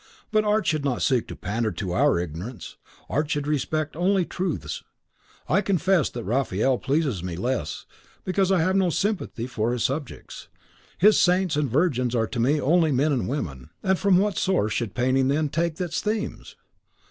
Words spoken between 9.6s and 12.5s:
his subjects. His saints and virgins are to